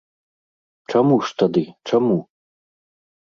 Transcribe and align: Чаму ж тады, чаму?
Чаму 0.93 1.15
ж 1.27 1.35
тады, 1.41 1.63
чаму? 1.91 2.17